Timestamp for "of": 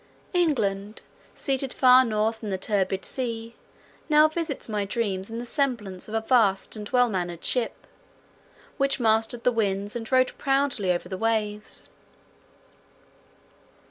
6.07-6.15